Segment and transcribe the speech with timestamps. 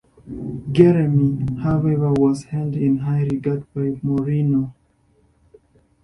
[0.71, 4.73] Geremi, however, was held in high regard by Mourinho.